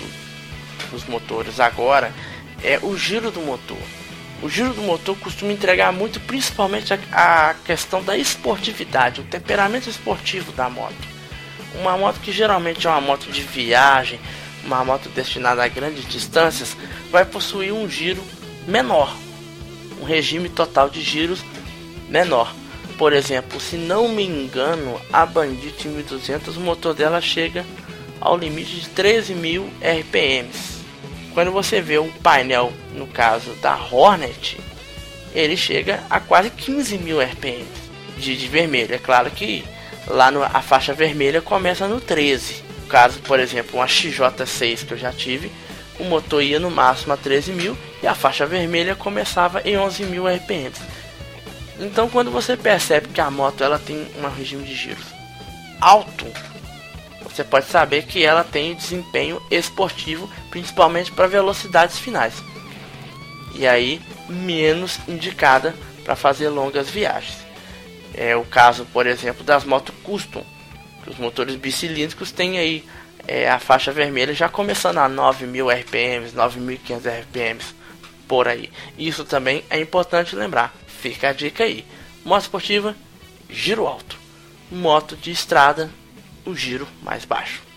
dos 0.91 1.05
motores 1.05 1.59
agora, 1.59 2.13
é 2.63 2.79
o 2.81 2.95
giro 2.97 3.31
do 3.31 3.41
motor. 3.41 3.77
O 4.41 4.49
giro 4.49 4.73
do 4.73 4.81
motor 4.81 5.17
costuma 5.17 5.51
entregar 5.51 5.91
muito, 5.91 6.19
principalmente 6.21 6.93
a, 6.93 7.49
a 7.49 7.53
questão 7.53 8.01
da 8.01 8.17
esportividade, 8.17 9.19
o 9.19 9.25
temperamento 9.25 9.89
esportivo 9.89 10.51
da 10.53 10.69
moto. 10.69 10.95
Uma 11.75 11.97
moto 11.97 12.21
que 12.21 12.31
geralmente 12.31 12.87
é 12.87 12.89
uma 12.89 13.01
moto 13.01 13.29
de 13.31 13.41
viagem, 13.41 14.19
uma 14.63 14.83
moto 14.85 15.09
destinada 15.09 15.63
a 15.63 15.67
grandes 15.67 16.07
distâncias, 16.07 16.77
vai 17.11 17.25
possuir 17.25 17.73
um 17.73 17.89
giro 17.89 18.23
menor, 18.65 19.13
um 19.99 20.03
regime 20.03 20.49
total 20.49 20.89
de 20.89 21.01
giros 21.01 21.39
menor. 22.07 22.53
Por 22.97 23.13
exemplo, 23.13 23.59
se 23.59 23.77
não 23.77 24.09
me 24.09 24.25
engano, 24.25 24.99
a 25.11 25.25
Bandit 25.25 25.87
1200, 25.87 26.57
o 26.57 26.61
motor 26.61 26.93
dela 26.93 27.21
chega 27.21 27.65
ao 28.19 28.37
limite 28.37 28.75
de 28.75 28.89
13.000 28.89 29.69
RPMs. 29.81 30.79
Quando 31.33 31.51
você 31.51 31.79
vê 31.79 31.97
o 31.97 32.11
painel, 32.21 32.73
no 32.93 33.07
caso 33.07 33.51
da 33.61 33.75
Hornet, 33.75 34.57
ele 35.33 35.55
chega 35.55 36.03
a 36.09 36.19
quase 36.19 36.49
15.000 36.49 37.23
RPMs 37.31 37.67
de, 38.17 38.35
de 38.35 38.47
vermelho. 38.47 38.93
É 38.93 38.97
claro 38.97 39.31
que 39.31 39.63
lá 40.07 40.29
no, 40.31 40.43
a 40.43 40.61
faixa 40.61 40.93
vermelha 40.93 41.41
começa 41.41 41.87
no 41.87 42.01
13. 42.01 42.63
Caso, 42.89 43.19
por 43.19 43.39
exemplo, 43.39 43.79
uma 43.79 43.85
XJ6 43.85 44.85
que 44.85 44.93
eu 44.93 44.97
já 44.97 45.13
tive, 45.13 45.51
o 45.99 46.03
motor 46.05 46.41
ia 46.41 46.59
no 46.59 46.71
máximo 46.71 47.13
a 47.13 47.17
13 47.17 47.51
mil 47.51 47.77
e 48.01 48.07
a 48.07 48.15
faixa 48.15 48.45
vermelha 48.45 48.95
começava 48.95 49.61
em 49.61 49.77
11 49.77 50.03
mil 50.05 50.27
RPM. 50.27 50.71
Então, 51.79 52.09
quando 52.09 52.31
você 52.31 52.57
percebe 52.57 53.09
que 53.09 53.21
a 53.21 53.31
moto 53.31 53.63
ela 53.63 53.79
tem 53.79 54.07
um 54.17 54.27
regime 54.29 54.63
de 54.63 54.75
giros 54.75 55.05
alto, 55.79 56.25
você 57.23 57.43
pode 57.43 57.67
saber 57.67 58.03
que 58.03 58.23
ela 58.23 58.43
tem 58.43 58.75
desempenho 58.75 59.41
esportivo, 59.49 60.29
principalmente 60.49 61.11
para 61.11 61.27
velocidades 61.27 61.97
finais. 61.97 62.33
E 63.55 63.65
aí, 63.65 64.01
menos 64.27 64.99
indicada 65.07 65.73
para 66.03 66.15
fazer 66.15 66.49
longas 66.49 66.89
viagens. 66.89 67.37
É 68.13 68.35
o 68.35 68.43
caso, 68.43 68.85
por 68.91 69.07
exemplo, 69.07 69.43
das 69.43 69.63
motos 69.63 69.95
custom, 70.03 70.43
que 71.03 71.09
os 71.09 71.17
motores 71.17 71.55
bicilíndricos 71.55 72.31
têm 72.31 72.57
aí 72.57 72.83
é 73.29 73.47
a 73.47 73.59
faixa 73.59 73.91
vermelha 73.91 74.33
já 74.33 74.49
começando 74.49 74.97
a 74.97 75.07
9.000 75.07 75.81
RPMs, 75.81 76.35
9.500 76.35 77.21
RPMs 77.21 77.75
por 78.27 78.47
aí. 78.47 78.71
Isso 78.97 79.23
também 79.23 79.63
é 79.69 79.79
importante 79.79 80.35
lembrar. 80.35 80.73
Fica 80.87 81.29
a 81.29 81.33
dica 81.33 81.63
aí. 81.63 81.85
Moto 82.25 82.41
esportiva, 82.41 82.95
giro 83.47 83.85
alto. 83.85 84.17
Moto 84.71 85.15
de 85.15 85.29
estrada, 85.29 85.91
o 86.43 86.55
giro 86.55 86.87
mais 87.03 87.23
baixo. 87.23 87.68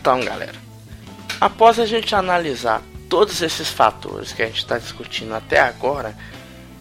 Então, 0.00 0.20
galera, 0.20 0.54
após 1.40 1.78
a 1.80 1.84
gente 1.84 2.14
analisar 2.14 2.82
todos 3.08 3.42
esses 3.42 3.68
fatores 3.68 4.32
que 4.32 4.42
a 4.42 4.46
gente 4.46 4.58
está 4.58 4.78
discutindo 4.78 5.34
até 5.34 5.58
agora, 5.58 6.16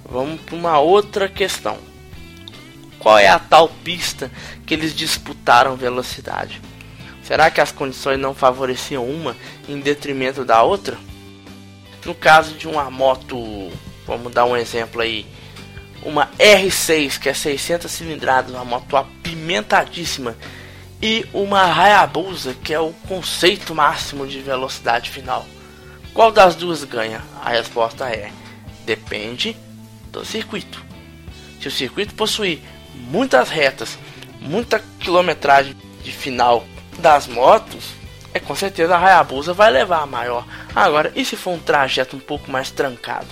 vamos 0.05 0.39
para 0.41 0.55
uma 0.55 0.79
outra 0.79 1.27
questão. 1.27 1.79
Qual 2.99 3.17
é 3.17 3.27
a 3.27 3.39
tal 3.39 3.69
pista 3.69 4.31
que 4.67 4.73
eles 4.73 4.95
disputaram 4.95 5.75
velocidade? 5.75 6.61
Será 7.23 7.49
que 7.49 7.59
as 7.59 7.71
condições 7.71 8.19
não 8.19 8.35
favoreciam 8.35 9.03
uma 9.03 9.35
em 9.67 9.79
detrimento 9.79 10.45
da 10.45 10.61
outra? 10.61 10.95
No 12.05 12.13
caso 12.13 12.53
de 12.53 12.67
uma 12.67 12.89
moto, 12.91 13.71
vamos 14.05 14.31
dar 14.31 14.45
um 14.45 14.55
exemplo 14.55 15.01
aí, 15.01 15.25
uma 16.03 16.29
R6 16.37 17.19
que 17.19 17.29
é 17.29 17.33
600 17.33 17.91
cilindradas, 17.91 18.51
uma 18.53 18.63
moto 18.63 18.95
apimentadíssima 18.95 20.35
e 21.01 21.25
uma 21.33 21.63
Hayabusa, 21.63 22.55
que 22.55 22.73
é 22.73 22.79
o 22.79 22.93
conceito 23.07 23.75
máximo 23.75 24.27
de 24.27 24.39
velocidade 24.39 25.09
final. 25.09 25.45
Qual 26.13 26.31
das 26.31 26.55
duas 26.55 26.83
ganha? 26.83 27.21
A 27.41 27.49
resposta 27.49 28.09
é: 28.09 28.31
depende 28.85 29.55
do 30.11 30.25
circuito. 30.25 30.83
Se 31.61 31.67
o 31.67 31.71
circuito 31.71 32.15
possuir 32.15 32.59
muitas 32.95 33.49
retas, 33.49 33.97
muita 34.39 34.83
quilometragem 34.99 35.75
de 36.03 36.11
final 36.11 36.65
das 36.97 37.27
motos, 37.27 37.85
é 38.33 38.39
com 38.39 38.55
certeza 38.55 38.95
a 38.95 39.03
Hayabusa 39.03 39.53
vai 39.53 39.69
levar 39.71 40.01
a 40.01 40.07
maior. 40.07 40.45
Agora, 40.75 41.11
e 41.15 41.23
se 41.23 41.35
for 41.35 41.51
um 41.51 41.59
trajeto 41.59 42.15
um 42.15 42.19
pouco 42.19 42.49
mais 42.49 42.71
trancado? 42.71 43.27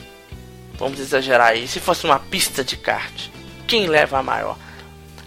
Vamos 0.77 0.99
exagerar 0.99 1.49
aí. 1.49 1.67
Se 1.67 1.79
fosse 1.79 2.05
uma 2.05 2.19
pista 2.19 2.63
de 2.63 2.75
kart, 2.77 3.29
quem 3.65 3.87
leva 3.87 4.19
a 4.19 4.23
maior? 4.23 4.57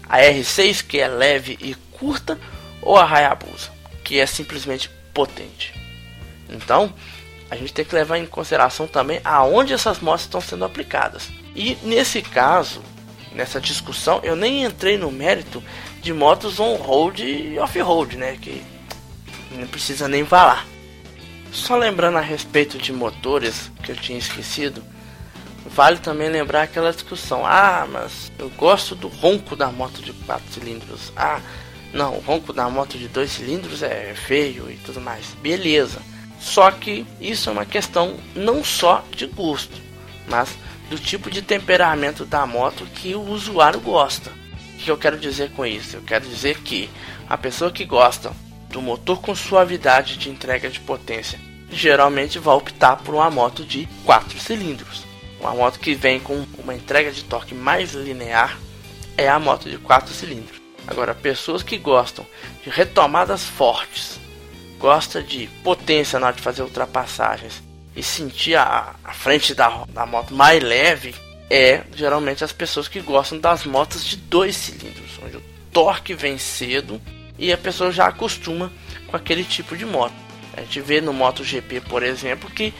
A 0.07 0.19
R6, 0.19 0.85
que 0.85 0.99
é 0.99 1.07
leve 1.07 1.57
e 1.61 1.75
curta 1.99 2.39
ou 2.81 2.97
a 2.97 3.03
Hayabusa, 3.03 3.71
que 4.03 4.19
é 4.19 4.25
simplesmente 4.25 4.89
potente. 5.13 5.73
Então, 6.49 6.93
a 7.49 7.55
gente 7.55 7.73
tem 7.73 7.85
que 7.85 7.95
levar 7.95 8.17
em 8.17 8.25
consideração 8.25 8.87
também 8.87 9.19
aonde 9.23 9.73
essas 9.73 9.99
motos 9.99 10.25
estão 10.25 10.41
sendo 10.41 10.65
aplicadas. 10.65 11.29
E 11.55 11.77
nesse 11.83 12.21
caso, 12.21 12.81
nessa 13.33 13.59
discussão, 13.59 14.19
eu 14.23 14.35
nem 14.35 14.63
entrei 14.63 14.97
no 14.97 15.11
mérito 15.11 15.63
de 16.01 16.13
motos 16.13 16.59
on-road 16.59 17.23
e 17.23 17.59
off-road, 17.59 18.17
né, 18.17 18.37
que 18.41 18.63
não 19.51 19.67
precisa 19.67 20.07
nem 20.07 20.25
falar. 20.25 20.65
Só 21.51 21.75
lembrando 21.75 22.17
a 22.17 22.21
respeito 22.21 22.77
de 22.77 22.93
motores 22.93 23.71
que 23.83 23.91
eu 23.91 23.95
tinha 23.95 24.19
esquecido, 24.19 24.83
vale 25.65 25.97
também 25.97 26.29
lembrar 26.29 26.63
aquela 26.63 26.91
discussão: 26.91 27.43
ah, 27.45 27.87
mas 27.91 28.31
eu 28.37 28.49
gosto 28.51 28.93
do 28.93 29.07
ronco 29.07 29.55
da 29.55 29.71
moto 29.71 30.01
de 30.01 30.13
4 30.13 30.53
cilindros. 30.53 31.11
Ah, 31.15 31.41
não, 31.93 32.15
o 32.15 32.19
ronco 32.19 32.53
da 32.53 32.69
moto 32.69 32.97
de 32.97 33.07
dois 33.07 33.31
cilindros 33.31 33.81
é 33.81 34.13
feio 34.13 34.69
e 34.69 34.75
tudo 34.77 35.01
mais. 35.01 35.25
Beleza. 35.41 36.01
Só 36.39 36.71
que 36.71 37.05
isso 37.19 37.49
é 37.49 37.53
uma 37.53 37.65
questão 37.65 38.15
não 38.35 38.63
só 38.63 39.03
de 39.11 39.25
gosto, 39.25 39.75
mas 40.27 40.55
do 40.89 40.97
tipo 40.97 41.29
de 41.29 41.41
temperamento 41.41 42.25
da 42.25 42.45
moto 42.45 42.85
que 42.85 43.13
o 43.13 43.21
usuário 43.21 43.79
gosta. 43.79 44.31
O 44.75 44.77
que 44.77 44.89
eu 44.89 44.97
quero 44.97 45.17
dizer 45.17 45.51
com 45.51 45.65
isso? 45.65 45.97
Eu 45.97 46.01
quero 46.01 46.25
dizer 46.25 46.61
que 46.61 46.89
a 47.27 47.37
pessoa 47.37 47.71
que 47.71 47.83
gosta 47.83 48.31
do 48.69 48.81
motor 48.81 49.19
com 49.19 49.35
suavidade 49.35 50.17
de 50.17 50.29
entrega 50.29 50.69
de 50.69 50.79
potência 50.79 51.39
geralmente 51.71 52.39
vai 52.39 52.55
optar 52.55 52.97
por 52.97 53.15
uma 53.15 53.29
moto 53.29 53.65
de 53.65 53.87
4 54.05 54.39
cilindros. 54.39 55.03
Uma 55.39 55.53
moto 55.53 55.79
que 55.79 55.93
vem 55.93 56.19
com 56.19 56.45
uma 56.57 56.73
entrega 56.73 57.11
de 57.11 57.23
torque 57.23 57.53
mais 57.53 57.93
linear 57.93 58.57
é 59.17 59.27
a 59.27 59.39
moto 59.39 59.69
de 59.69 59.77
4 59.77 60.13
cilindros. 60.13 60.58
Agora, 60.89 61.13
pessoas 61.13 61.61
que 61.61 61.77
gostam 61.77 62.25
de 62.63 62.69
retomadas 62.71 63.43
fortes, 63.43 64.19
gosta 64.79 65.21
de 65.21 65.45
potência 65.63 66.19
na 66.19 66.27
hora 66.27 66.35
de 66.35 66.41
fazer 66.41 66.63
ultrapassagens 66.63 67.61
e 67.95 68.01
sentir 68.01 68.55
a, 68.55 68.95
a 69.03 69.13
frente 69.13 69.53
da, 69.53 69.85
da 69.89 70.07
moto 70.07 70.33
mais 70.33 70.63
leve, 70.63 71.13
é 71.47 71.83
geralmente 71.95 72.43
as 72.43 72.51
pessoas 72.51 72.87
que 72.87 73.01
gostam 73.01 73.39
das 73.39 73.65
motos 73.65 74.03
de 74.03 74.17
dois 74.17 74.55
cilindros, 74.55 75.19
onde 75.23 75.37
o 75.37 75.43
torque 75.71 76.15
vem 76.15 76.39
cedo 76.39 76.99
e 77.37 77.53
a 77.53 77.57
pessoa 77.57 77.91
já 77.91 78.07
acostuma 78.07 78.71
com 79.07 79.15
aquele 79.15 79.43
tipo 79.43 79.77
de 79.77 79.85
moto. 79.85 80.15
A 80.57 80.61
gente 80.61 80.81
vê 80.81 80.99
no 80.99 81.13
MotoGP, 81.13 81.81
por 81.81 82.01
exemplo, 82.01 82.49
que 82.49 82.73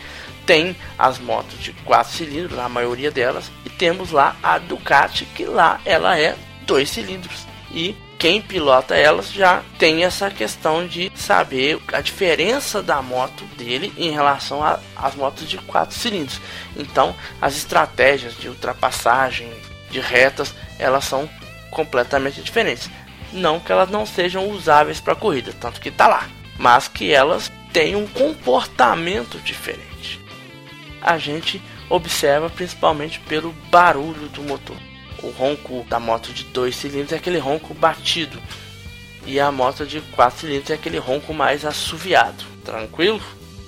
tem 0.47 0.75
as 0.97 1.19
motos 1.19 1.59
de 1.59 1.73
quatro 1.73 2.11
cilindros, 2.11 2.57
a 2.57 2.67
maioria 2.67 3.11
delas, 3.11 3.51
e 3.63 3.69
temos 3.69 4.09
lá 4.09 4.35
a 4.41 4.57
Ducati, 4.57 5.25
que 5.25 5.45
lá 5.45 5.79
ela 5.85 6.17
é 6.17 6.35
dois 6.65 6.89
cilindros 6.89 7.48
e 7.71 7.95
quem 8.17 8.41
pilota 8.41 8.95
elas 8.97 9.31
já 9.31 9.63
tem 9.77 10.03
essa 10.03 10.29
questão 10.29 10.85
de 10.85 11.09
saber 11.15 11.79
a 11.93 12.01
diferença 12.01 12.83
da 12.83 13.01
moto 13.01 13.45
dele 13.57 13.93
em 13.97 14.11
relação 14.11 14.59
às 14.95 15.15
motos 15.15 15.47
de 15.47 15.57
quatro 15.59 15.95
cilindros. 15.95 16.41
Então, 16.75 17.15
as 17.41 17.55
estratégias 17.55 18.37
de 18.37 18.49
ultrapassagem, 18.49 19.49
de 19.89 20.01
retas, 20.01 20.53
elas 20.77 21.05
são 21.05 21.29
completamente 21.71 22.41
diferentes. 22.41 22.89
Não 23.31 23.59
que 23.59 23.71
elas 23.71 23.89
não 23.89 24.05
sejam 24.05 24.49
usáveis 24.49 24.99
para 24.99 25.15
corrida, 25.15 25.53
tanto 25.57 25.79
que 25.79 25.89
está 25.89 26.07
lá, 26.07 26.27
mas 26.57 26.89
que 26.89 27.13
elas 27.13 27.49
têm 27.71 27.95
um 27.95 28.07
comportamento 28.07 29.37
diferente. 29.39 30.19
A 31.01 31.17
gente 31.17 31.61
observa 31.89 32.49
principalmente 32.49 33.19
pelo 33.21 33.53
barulho 33.71 34.27
do 34.27 34.41
motor 34.41 34.75
o 35.23 35.29
ronco 35.29 35.85
da 35.89 35.99
moto 35.99 36.33
de 36.33 36.43
dois 36.45 36.75
cilindros 36.75 37.13
é 37.13 37.17
aquele 37.17 37.37
ronco 37.37 37.73
batido. 37.73 38.41
E 39.25 39.39
a 39.39 39.51
moto 39.51 39.85
de 39.85 40.01
quatro 40.01 40.39
cilindros 40.39 40.69
é 40.71 40.73
aquele 40.73 40.97
ronco 40.97 41.33
mais 41.33 41.65
assoviado. 41.65 42.43
Tranquilo? 42.63 43.21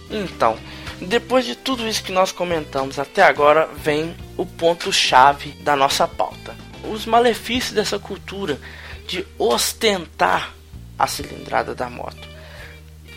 Então, 0.10 0.58
depois 1.02 1.46
de 1.46 1.56
tudo 1.56 1.88
isso 1.88 2.04
que 2.04 2.12
nós 2.12 2.32
comentamos 2.32 3.00
até 3.00 3.24
agora, 3.24 3.68
vem 3.76 4.16
o 4.38 4.46
ponto-chave 4.46 5.52
da 5.64 5.76
nossa 5.76 6.08
pauta. 6.08 6.56
Os 6.84 7.06
malefícios 7.06 7.74
dessa 7.74 8.00
cultura 8.00 8.60
de 9.08 9.26
ostentar 9.38 10.54
a 10.98 11.08
cilindrada 11.08 11.74
da 11.74 11.90
moto. 11.90 12.30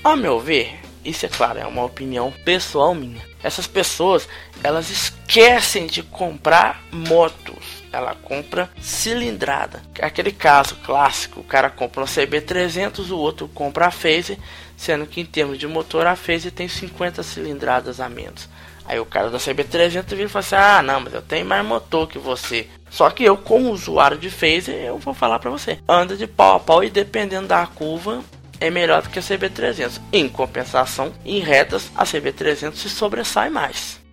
A 0.03 0.17
meu 0.17 0.41
ver, 0.41 0.81
isso 1.05 1.27
é 1.27 1.29
claro, 1.29 1.59
é 1.59 1.67
uma 1.67 1.85
opinião 1.85 2.33
pessoal 2.45 2.95
minha. 2.95 3.23
Essas 3.43 3.67
pessoas, 3.67 4.27
elas 4.63 4.91
esquecem 4.91 5.87
de 5.87 6.03
comprar 6.03 6.83
motos 6.91 7.64
ela 7.95 8.15
compra 8.15 8.69
cilindrada. 8.81 9.83
Aquele 10.01 10.33
caso 10.33 10.77
clássico, 10.85 11.41
o 11.41 11.45
cara 11.45 11.71
compra 11.71 12.01
uma 12.01 12.07
CB300, 12.07 13.11
o 13.11 13.17
outro 13.17 13.49
compra 13.49 13.87
a 13.87 13.91
Phase, 13.91 14.39
sendo 14.77 15.07
que 15.07 15.21
em 15.21 15.25
termos 15.25 15.59
de 15.59 15.67
motor 15.67 16.07
a 16.07 16.17
Phase 16.17 16.51
tem 16.51 16.69
50 16.69 17.23
cilindradas 17.23 18.01
a 18.01 18.09
menos. 18.09 18.49
Aí 18.87 19.01
o 19.01 19.07
cara 19.07 19.31
da 19.31 19.39
CB300 19.39 20.11
vira 20.11 20.25
e 20.25 20.29
fala 20.29 20.45
assim: 20.45 20.57
"Ah, 20.57 20.83
não, 20.83 21.01
mas 21.01 21.15
eu 21.15 21.23
tenho 21.23 21.47
mais 21.47 21.65
motor 21.65 22.07
que 22.07 22.19
você". 22.19 22.69
Só 22.91 23.09
que 23.11 23.25
eu, 23.25 23.37
como 23.37 23.71
usuário 23.71 24.19
de 24.19 24.31
Phase, 24.31 24.71
eu 24.71 24.99
vou 24.99 25.15
falar 25.15 25.39
para 25.39 25.51
você. 25.51 25.79
Anda 25.89 26.17
de 26.17 26.27
pau 26.27 26.57
a 26.57 26.61
pau 26.61 26.85
e 26.85 26.91
dependendo 26.91 27.49
da 27.49 27.67
curva, 27.67 28.23
é 28.61 28.71
melhor 28.71 29.03
do 29.03 29.09
que 29.09 29.19
a 29.19 29.23
CB300. 29.23 30.01
Em 30.13 30.29
compensação, 30.29 31.13
em 31.25 31.39
retas, 31.39 31.91
a 31.97 32.05
CB300 32.05 32.75
se 32.75 32.89
sobressai 32.89 33.51
mais. 33.51 34.04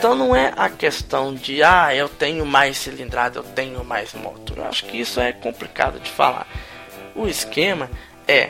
Então 0.00 0.14
não 0.14 0.34
é 0.34 0.54
a 0.56 0.70
questão 0.70 1.34
de 1.34 1.62
ah, 1.62 1.94
eu 1.94 2.08
tenho 2.08 2.46
mais 2.46 2.78
cilindrada, 2.78 3.38
eu 3.38 3.42
tenho 3.42 3.84
mais 3.84 4.14
motor. 4.14 4.56
Eu 4.56 4.64
acho 4.64 4.86
que 4.86 4.98
isso 4.98 5.20
é 5.20 5.30
complicado 5.30 6.00
de 6.00 6.10
falar. 6.10 6.46
O 7.14 7.28
esquema 7.28 7.90
é 8.26 8.48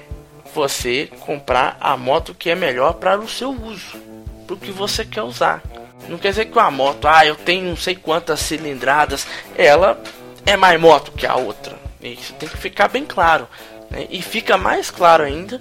você 0.55 1.11
comprar 1.19 1.77
a 1.81 1.97
moto 1.97 2.37
que 2.37 2.51
é 2.51 2.55
melhor 2.55 2.93
para 2.95 3.19
o 3.19 3.29
seu 3.29 3.51
uso, 3.51 3.99
para 4.47 4.55
o 4.55 4.57
que 4.57 4.71
você 4.71 5.05
quer 5.05 5.25
usar. 5.25 5.61
Não 6.09 6.19
quer 6.19 6.29
dizer 6.29 6.45
que 6.45 6.57
uma 6.57 6.71
moto, 6.71 7.09
ah, 7.09 7.27
eu 7.27 7.35
tenho 7.35 7.69
não 7.69 7.77
sei 7.77 7.97
quantas 7.97 8.39
cilindradas, 8.39 9.27
ela 9.57 10.01
é 10.47 10.57
mais 10.57 10.81
moto 10.81 11.11
que 11.11 11.27
a 11.27 11.35
outra. 11.35 11.77
Isso 12.01 12.33
tem 12.35 12.49
que 12.49 12.59
ficar 12.59 12.87
bem 12.87 13.05
claro. 13.05 13.49
Né? 13.91 14.07
E 14.09 14.23
fica 14.23 14.57
mais 14.57 14.89
claro 14.89 15.25
ainda 15.25 15.59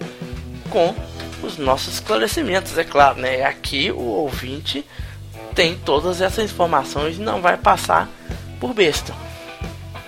com 0.70 0.94
os 1.42 1.58
nossos 1.58 1.96
esclarecimentos, 1.96 2.78
é 2.78 2.84
claro, 2.84 3.20
né? 3.20 3.44
Aqui 3.44 3.90
o 3.90 4.04
ouvinte 4.04 4.86
tem 5.60 5.76
todas 5.76 6.22
essas 6.22 6.50
informações 6.50 7.18
e 7.18 7.22
não 7.22 7.42
vai 7.42 7.58
passar 7.58 8.08
por 8.62 8.74
besta. 8.74 9.14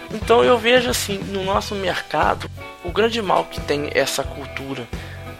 Então 0.10 0.46
eu 0.46 0.58
vejo 0.58 0.90
assim, 0.90 1.18
no 1.18 1.44
nosso 1.44 1.76
mercado, 1.76 2.50
o 2.86 2.90
grande 2.90 3.22
mal 3.22 3.44
que 3.44 3.60
tem 3.60 3.90
essa 3.94 4.24
cultura 4.24 4.88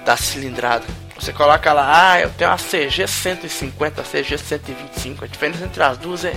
da 0.04 0.18
cilindrada. 0.18 0.84
Você 1.18 1.32
coloca 1.32 1.72
lá, 1.72 2.12
ah, 2.12 2.20
eu 2.20 2.30
tenho 2.32 2.50
uma 2.50 2.58
CG 2.58 3.08
150, 3.08 4.04
CG 4.04 4.38
125, 4.38 5.24
a 5.24 5.28
diferença 5.30 5.64
entre 5.64 5.82
as 5.82 5.98
duas 5.98 6.26
é, 6.26 6.36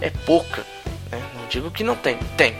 é 0.00 0.10
pouca. 0.24 0.64
Né? 1.10 1.20
Não 1.34 1.48
digo 1.48 1.68
que 1.72 1.82
não 1.82 1.96
tem, 1.96 2.18
tem, 2.36 2.54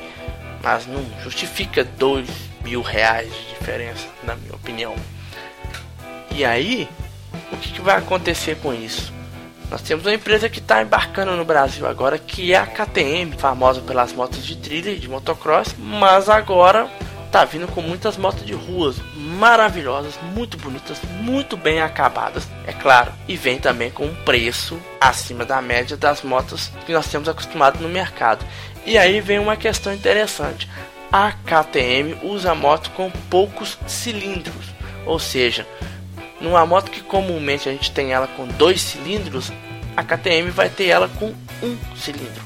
mas 0.64 0.84
não 0.84 1.06
justifica 1.22 1.84
dois 1.84 2.28
mil 2.64 2.82
reais 2.82 3.32
de 3.32 3.54
diferença, 3.56 4.08
na 4.24 4.34
minha 4.34 4.56
opinião. 4.56 4.96
E 6.32 6.44
aí, 6.44 6.88
o 7.52 7.56
que, 7.56 7.70
que 7.70 7.80
vai 7.80 7.98
acontecer 7.98 8.56
com 8.56 8.74
isso? 8.74 9.14
Nós 9.70 9.82
temos 9.82 10.06
uma 10.06 10.14
empresa 10.14 10.48
que 10.48 10.60
está 10.60 10.80
embarcando 10.80 11.36
no 11.36 11.44
Brasil 11.44 11.86
agora, 11.86 12.18
que 12.18 12.52
é 12.52 12.56
a 12.56 12.66
KTM, 12.66 13.36
famosa 13.36 13.80
pelas 13.80 14.12
motos 14.12 14.44
de 14.44 14.56
trilha 14.56 14.90
e 14.90 14.98
de 14.98 15.08
motocross, 15.08 15.74
mas 15.78 16.28
agora 16.28 16.88
está 17.26 17.44
vindo 17.44 17.66
com 17.66 17.82
muitas 17.82 18.16
motos 18.16 18.46
de 18.46 18.54
ruas 18.54 18.96
maravilhosas, 19.14 20.14
muito 20.34 20.56
bonitas, 20.56 20.98
muito 21.20 21.56
bem 21.56 21.80
acabadas, 21.80 22.48
é 22.66 22.72
claro, 22.72 23.12
e 23.26 23.36
vem 23.36 23.58
também 23.58 23.90
com 23.90 24.06
um 24.06 24.14
preço 24.24 24.80
acima 25.00 25.44
da 25.44 25.60
média 25.60 25.96
das 25.96 26.22
motos 26.22 26.70
que 26.86 26.92
nós 26.92 27.08
temos 27.08 27.28
acostumado 27.28 27.80
no 27.80 27.88
mercado. 27.88 28.46
E 28.86 28.96
aí 28.96 29.20
vem 29.20 29.38
uma 29.38 29.56
questão 29.56 29.92
interessante. 29.92 30.70
A 31.12 31.32
KTM 31.32 32.16
usa 32.22 32.54
moto 32.54 32.90
com 32.92 33.10
poucos 33.28 33.76
cilindros, 33.86 34.66
ou 35.04 35.18
seja, 35.18 35.66
numa 36.40 36.64
moto 36.66 36.90
que 36.90 37.00
comumente 37.00 37.68
a 37.68 37.72
gente 37.72 37.90
tem 37.90 38.12
ela 38.12 38.26
com 38.26 38.46
dois 38.46 38.80
cilindros, 38.80 39.52
a 39.96 40.02
KTM 40.02 40.50
vai 40.50 40.68
ter 40.68 40.86
ela 40.86 41.08
com 41.08 41.34
um 41.62 41.78
cilindro. 41.96 42.44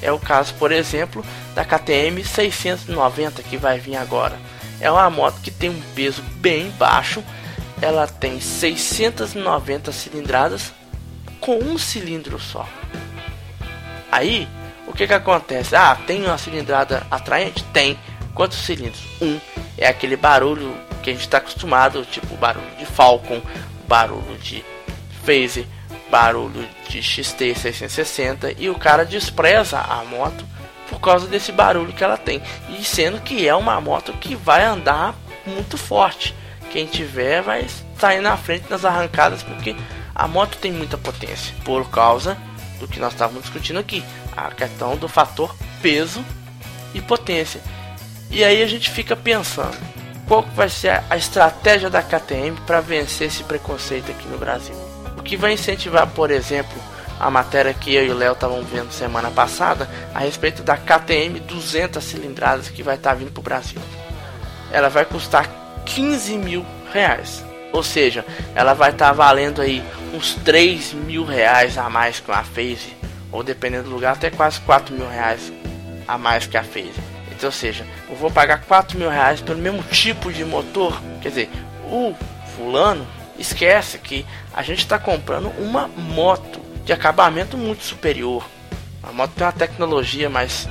É 0.00 0.10
o 0.10 0.18
caso, 0.18 0.54
por 0.54 0.72
exemplo, 0.72 1.24
da 1.54 1.64
KTM 1.64 2.24
690 2.24 3.42
que 3.42 3.56
vai 3.56 3.78
vir 3.78 3.96
agora. 3.96 4.36
É 4.80 4.90
uma 4.90 5.08
moto 5.10 5.40
que 5.40 5.50
tem 5.50 5.70
um 5.70 5.80
peso 5.94 6.22
bem 6.36 6.70
baixo, 6.70 7.22
ela 7.80 8.06
tem 8.06 8.40
690 8.40 9.92
cilindradas 9.92 10.72
com 11.40 11.58
um 11.58 11.78
cilindro 11.78 12.38
só. 12.38 12.68
Aí, 14.10 14.48
o 14.86 14.92
que 14.92 15.06
que 15.06 15.14
acontece? 15.14 15.74
Ah, 15.74 15.96
tem 16.06 16.24
uma 16.24 16.36
cilindrada 16.36 17.06
atraente? 17.10 17.64
Tem. 17.72 17.98
Quantos 18.34 18.58
cilindros? 18.58 19.02
Um. 19.20 19.38
É 19.76 19.86
aquele 19.88 20.16
barulho 20.16 20.74
que 21.02 21.10
a 21.10 21.12
gente 21.12 21.22
está 21.22 21.38
acostumado, 21.38 22.04
tipo 22.04 22.36
barulho 22.36 22.76
de 22.78 22.86
Falcon, 22.86 23.42
barulho 23.86 24.38
de 24.38 24.64
Phase, 25.24 25.66
barulho 26.10 26.68
de 26.88 27.02
XT 27.02 27.54
660 27.54 28.54
e 28.58 28.68
o 28.68 28.74
cara 28.74 29.04
despreza 29.04 29.78
a 29.80 30.04
moto 30.04 30.44
por 30.88 31.00
causa 31.00 31.26
desse 31.26 31.50
barulho 31.50 31.92
que 31.92 32.04
ela 32.04 32.16
tem. 32.16 32.42
E 32.68 32.84
sendo 32.84 33.20
que 33.20 33.48
é 33.48 33.54
uma 33.54 33.80
moto 33.80 34.12
que 34.14 34.34
vai 34.34 34.64
andar 34.64 35.14
muito 35.46 35.78
forte. 35.78 36.34
Quem 36.70 36.86
tiver 36.86 37.42
vai 37.42 37.66
sair 37.98 38.20
na 38.20 38.36
frente 38.36 38.70
nas 38.70 38.84
arrancadas 38.84 39.42
porque 39.42 39.74
a 40.14 40.28
moto 40.28 40.58
tem 40.58 40.72
muita 40.72 40.98
potência 40.98 41.54
por 41.64 41.90
causa 41.90 42.36
do 42.78 42.86
que 42.86 43.00
nós 43.00 43.12
estávamos 43.12 43.42
discutindo 43.42 43.78
aqui, 43.78 44.04
a 44.36 44.50
questão 44.50 44.96
do 44.96 45.08
fator 45.08 45.54
peso 45.80 46.24
e 46.94 47.00
potência. 47.00 47.60
E 48.30 48.42
aí 48.44 48.62
a 48.62 48.66
gente 48.66 48.90
fica 48.90 49.14
pensando, 49.14 49.76
qual 50.26 50.42
vai 50.54 50.68
ser 50.68 51.02
a 51.08 51.16
estratégia 51.16 51.90
da 51.90 52.02
KTM 52.02 52.60
para 52.66 52.80
vencer 52.80 53.28
esse 53.28 53.42
preconceito 53.44 54.10
aqui 54.10 54.26
no 54.28 54.38
Brasil. 54.38 54.74
O 55.16 55.22
que 55.22 55.36
vai 55.36 55.52
incentivar, 55.52 56.06
por 56.08 56.30
exemplo, 56.30 56.80
a 57.20 57.30
matéria 57.30 57.72
que 57.72 57.94
eu 57.94 58.06
e 58.06 58.10
o 58.10 58.16
Léo 58.16 58.32
estavam 58.32 58.62
vendo 58.64 58.90
semana 58.90 59.30
passada 59.30 59.88
a 60.12 60.18
respeito 60.18 60.62
da 60.62 60.76
KTM 60.76 61.40
200 61.40 62.02
cilindradas 62.02 62.68
que 62.68 62.82
vai 62.82 62.96
estar 62.96 63.10
tá 63.10 63.16
vindo 63.16 63.30
para 63.30 63.40
o 63.40 63.44
Brasil. 63.44 63.80
Ela 64.72 64.88
vai 64.88 65.04
custar 65.04 65.48
15 65.84 66.36
mil 66.38 66.66
reais. 66.92 67.44
Ou 67.72 67.82
seja, 67.82 68.24
ela 68.54 68.74
vai 68.74 68.90
estar 68.90 69.06
tá 69.06 69.12
valendo 69.12 69.62
aí 69.62 69.82
uns 70.12 70.34
3 70.34 70.92
mil 70.94 71.24
reais 71.24 71.78
a 71.78 71.88
mais 71.88 72.20
com 72.20 72.32
a 72.32 72.42
Phase. 72.42 72.96
Ou 73.30 73.42
dependendo 73.42 73.84
do 73.84 73.94
lugar, 73.94 74.14
até 74.14 74.30
quase 74.30 74.60
4 74.60 74.94
mil 74.94 75.08
reais 75.08 75.52
a 76.06 76.18
mais 76.18 76.46
que 76.46 76.56
a 76.56 76.64
Phase. 76.64 77.11
Ou 77.44 77.52
seja, 77.52 77.86
eu 78.08 78.16
vou 78.16 78.30
pagar 78.30 78.62
4 78.62 78.98
mil 78.98 79.08
reais 79.08 79.40
pelo 79.40 79.58
mesmo 79.58 79.82
tipo 79.84 80.32
de 80.32 80.44
motor. 80.44 81.00
Quer 81.20 81.28
dizer, 81.28 81.50
o 81.84 82.14
fulano 82.56 83.06
esquece 83.38 83.98
que 83.98 84.26
a 84.52 84.62
gente 84.62 84.80
está 84.80 84.98
comprando 84.98 85.48
uma 85.58 85.88
moto 85.88 86.60
de 86.84 86.92
acabamento 86.92 87.56
muito 87.56 87.82
superior. 87.84 88.46
A 89.02 89.12
moto 89.12 89.32
tem 89.32 89.46
uma 89.46 89.52
tecnologia 89.52 90.30
mais 90.30 90.68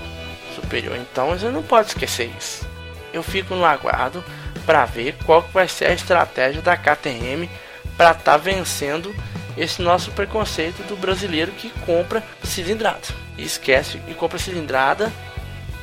superior, 0.56 0.98
então 0.98 1.30
você 1.30 1.50
não 1.50 1.64
pode 1.64 1.90
esquecer 1.90 2.32
isso. 2.38 2.68
Eu 3.14 3.24
fico 3.24 3.56
no 3.56 3.66
aguardo 3.66 4.24
para 4.66 4.86
ver 4.86 5.16
qual 5.26 5.42
vai 5.54 5.68
ser 5.68 5.86
a 5.86 5.94
estratégia 5.94 6.62
da 6.62 6.78
KTM 6.78 7.50
para 7.98 8.12
estar 8.12 8.24
tá 8.24 8.38
vencendo 8.38 9.14
esse 9.58 9.82
nosso 9.82 10.12
preconceito 10.12 10.82
do 10.88 10.96
brasileiro 10.96 11.52
que 11.52 11.70
compra 11.86 12.24
cilindrada. 12.44 13.02
E 13.38 13.44
esquece 13.44 14.00
e 14.08 14.14
compra 14.14 14.40
cilindrada 14.40 15.12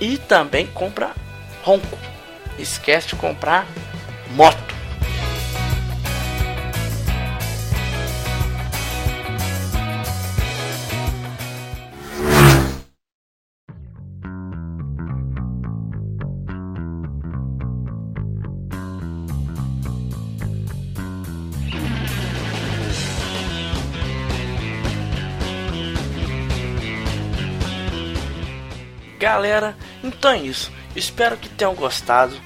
e 0.00 0.16
também 0.18 0.66
compra 0.66 1.12
ronco. 1.62 1.98
Esquece 2.58 3.08
de 3.08 3.16
comprar 3.16 3.66
moto. 4.30 4.68
Galera, 29.18 29.76
então 30.08 30.32
é 30.32 30.38
isso. 30.38 30.72
Espero 30.96 31.36
que 31.36 31.48
tenham 31.48 31.74
gostado. 31.74 32.36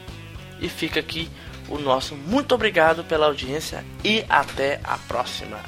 E 0.63 0.69
fica 0.69 1.01
aqui 1.01 1.29
o 1.69 1.77
nosso 1.79 2.15
muito 2.15 2.55
obrigado 2.55 3.05
pela 3.05 3.27
audiência 3.27 3.85
e 4.03 4.25
até 4.29 4.81
a 4.85 4.97
próxima. 4.97 5.59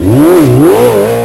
Uhum. 0.00 1.17